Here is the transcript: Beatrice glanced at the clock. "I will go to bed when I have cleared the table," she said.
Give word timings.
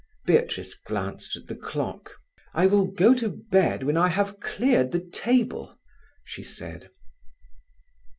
Beatrice 0.25 0.73
glanced 0.73 1.35
at 1.35 1.45
the 1.45 1.53
clock. 1.53 2.15
"I 2.55 2.65
will 2.65 2.87
go 2.87 3.13
to 3.13 3.29
bed 3.29 3.83
when 3.83 3.97
I 3.97 4.07
have 4.07 4.39
cleared 4.39 4.93
the 4.93 4.99
table," 5.07 5.77
she 6.23 6.41
said. 6.41 6.89